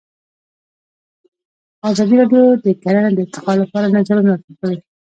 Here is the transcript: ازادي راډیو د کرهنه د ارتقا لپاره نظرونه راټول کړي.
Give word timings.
ازادي 1.89 2.15
راډیو 2.19 2.43
د 2.65 2.67
کرهنه 2.81 3.09
د 3.13 3.17
ارتقا 3.25 3.53
لپاره 3.61 3.91
نظرونه 3.95 4.27
راټول 4.31 4.53
کړي. 4.61 4.77